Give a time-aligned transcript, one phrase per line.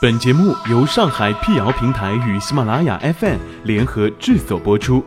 [0.00, 5.02] 本节目由上海辟谣平台与喜马拉雅 FM 联合制作播出，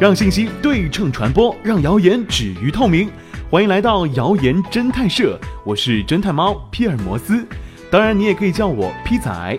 [0.00, 3.10] 让信息对称传播，让谣言止于透明。
[3.50, 7.46] 欢迎来到谣言侦探社，我是侦探猫皮尔摩斯，
[7.90, 9.58] 当然你也可以叫我皮仔。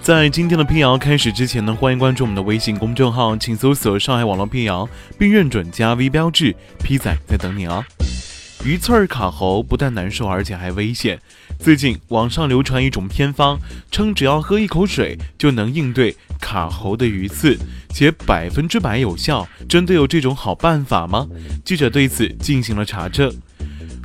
[0.00, 7.84] 在今天的辟谣开始之前呢，欢迎关注我们的微信公众号，请搜索“上海网络辟谣”，并认准加 V 标志，皮仔在等你哦。
[8.62, 11.18] 鱼刺儿卡喉不但难受，而且还危险。
[11.58, 13.58] 最近网上流传一种偏方，
[13.90, 19.48] 称只要喝一口水就能应对卡喉的鱼刺，且百分之百有效。
[19.66, 21.26] 真的有这种好办法吗？
[21.64, 23.34] 记者对此进行了查证。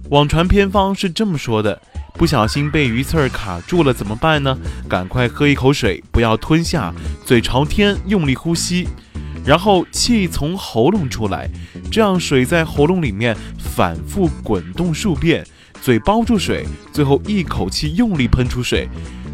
[0.10, 1.82] 网传偏方是这么说的：
[2.14, 4.58] 不小心被鱼刺儿卡住了怎么办呢？
[4.88, 6.94] 赶快喝一口水，不要吞下，
[7.26, 8.88] 嘴朝天，用力呼吸。
[9.46, 11.50] 然后气从喉咙出来，
[11.92, 15.46] 这样水在喉咙里面反复滚动数遍，
[15.82, 18.88] 嘴包住水，最后一口气用力喷出水，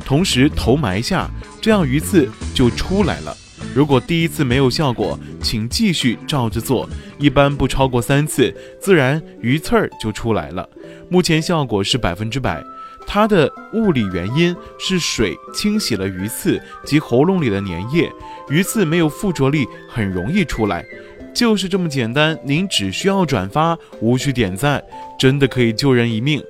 [0.04, 1.30] 同时头埋下，
[1.62, 3.36] 这样鱼刺就出来了。
[3.74, 10.68] 如果第一次没有效果，请继续照着做，一般不超过三次，自然鱼刺儿就出来了。
[11.10, 12.62] 目前效果是百分之百。
[13.06, 18.10] 它的物理原因是水清洗了鱼刺及喉咙里的粘液，
[18.50, 20.86] 鱼刺没有附着力，很容易出来，
[21.34, 22.38] 就是这么简单。
[22.44, 24.82] 您只需要转发，无需点赞，
[25.20, 26.42] 真的可以救人一命。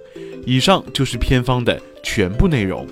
[0.46, 2.88] 以上就是偏方的全部内容。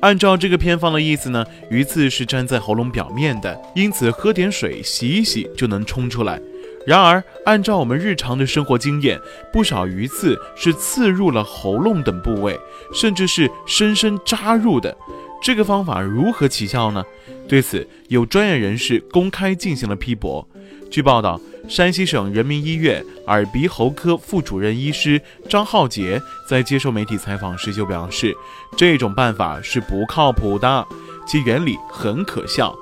[0.00, 6.40] 按照这个偏方的意思呢，鱼刺是粘在喉咙表面的，因此喝点水洗一洗就能冲出来。
[6.86, 9.20] 然而，按照我们日常的生活经验，
[9.52, 12.58] 不少鱼刺是刺入了喉咙等部位，
[12.94, 14.96] 甚至是深深扎入的。
[15.42, 17.04] 这个方法如何起效呢？
[17.48, 20.46] 对此，有专业人士公开进行了批驳。
[20.90, 28.34] 据报道，山西省人民医院耳鼻喉科副主任医师张浩杰在接受媒体采访时就表示，
[28.76, 30.86] 这种办法是不靠谱的，
[31.26, 32.74] 其原理很可笑。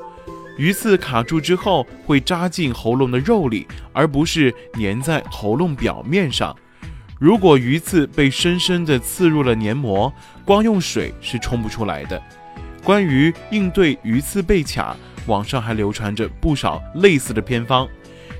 [0.59, 6.55] 鱼刺卡住之后会扎进喉咙的肉里，而不是粘在喉咙表面上。
[7.19, 10.13] 如果鱼刺被深深地刺入了黏膜，
[10.45, 12.21] 光用水是冲不出来的。
[12.83, 14.97] 关于应对鱼刺被卡，
[15.27, 17.87] 网上还流传着不少类似的偏方，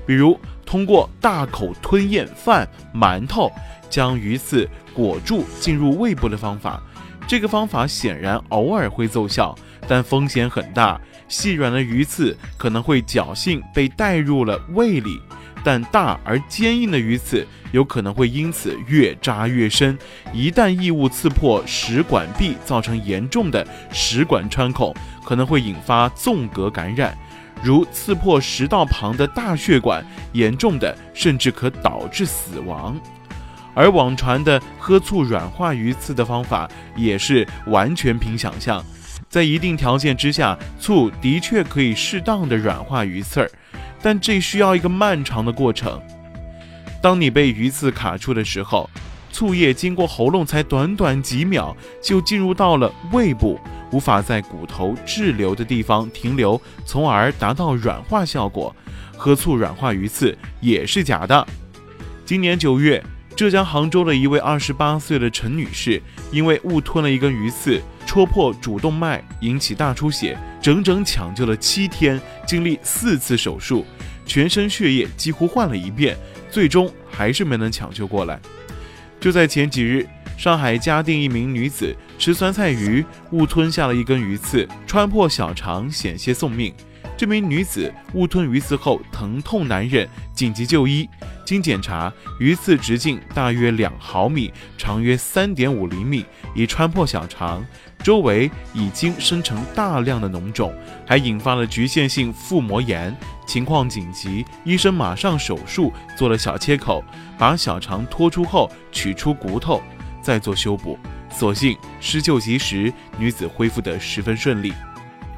[0.05, 3.49] 比如通过大口吞咽饭、馒头，
[3.89, 6.81] 将鱼刺裹住进入胃部的方法。
[7.27, 9.55] 这个方法显然偶尔会奏效，
[9.89, 11.01] 但风险很大。
[11.27, 15.19] 细软的鱼刺可能会侥幸被带入了胃里，
[15.63, 19.95] 但大而坚硬的鱼刺有可能会因此越扎越深。
[20.33, 27.15] 一旦异物刺破食管壁，造成严重的食管穿孔，可能会引发纵隔感染，
[27.61, 32.99] 如刺破食道旁的大血管，严重的甚至可导致死亡。
[33.75, 38.83] 而网传的喝醋软化鱼刺的方法也是完全凭想象。
[39.29, 43.51] 在一定条件之下，醋的确可以适当的软化鱼刺儿，
[44.01, 46.01] 但这需要一个漫长的过程。
[47.01, 48.89] 当你被鱼刺卡住的时候，
[49.31, 53.59] 醋液经过喉咙才短短几秒就进入到了胃部，
[53.91, 58.75] 无法在骨头滞留的地方停留，从而达到软化效果。
[59.15, 61.47] 喝醋软化鱼刺也是假的。
[62.25, 63.03] 今年九月。
[63.35, 73.85] 浙江杭州的一位二十八岁的陈女士，因为误吞了一根鱼刺，戳破主动脉，引起大出血，整整抢救了七天，经历四次手术，
[74.25, 76.17] 全身血液几乎换了一遍，
[76.49, 78.39] 最终还是没能抢救过来。
[79.19, 80.07] 就在前几日，
[80.39, 86.73] 上海嘉定一名女子吃酸菜鱼，误吞下了一根鱼刺，穿破小肠，险些送命。
[87.15, 91.07] 这名女子误吞鱼刺后疼痛难忍，紧急就医。
[91.49, 96.23] 经检查，鱼刺直径大约两毫米，长约三点五厘米，
[96.53, 97.65] 已穿破小肠，
[98.03, 100.71] 周围已经生成大量的脓肿，
[101.07, 103.17] 还引发了局限性腹膜炎，
[103.47, 107.03] 情况紧急，医生马上手术做了小切口，
[107.35, 109.81] 把小肠拖出后取出骨头，
[110.21, 110.99] 再做修补。
[111.31, 114.71] 所幸施救及时，女子恢复得十分顺利。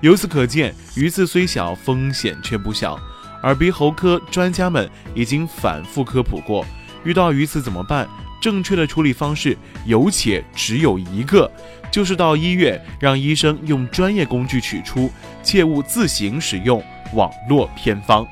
[0.01, 2.99] 由此可见，鱼刺虽小，风险却不小。
[3.43, 6.65] 耳鼻喉科专家们已经反复科普过，
[7.03, 8.07] 遇到鱼刺怎么办？
[8.41, 9.55] 正确的处理方式
[9.85, 11.49] 有且只有一个，
[11.91, 15.11] 就是到医院让医生用专业工具取出，
[15.43, 16.83] 切勿自行使用
[17.13, 18.25] 网络偏方。